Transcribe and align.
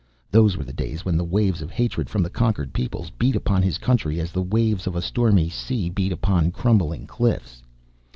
Those 0.31 0.57
were 0.57 0.63
the 0.63 0.73
days 0.73 1.05
when 1.05 1.15
the 1.15 1.23
waves 1.23 1.61
of 1.61 1.69
hatred 1.69 2.09
from 2.09 2.23
the 2.23 2.29
conquered 2.31 2.73
peoples 2.73 3.11
beat 3.11 3.35
upon 3.35 3.61
his 3.61 3.77
country 3.77 4.19
as 4.19 4.31
the 4.31 4.41
waves 4.41 4.87
of 4.87 4.95
a 4.95 4.99
stormy 5.03 5.47
sea 5.47 5.91
beat 5.91 6.11
upon 6.11 6.49
crumbling 6.53 7.05
cliffs. 7.05 7.61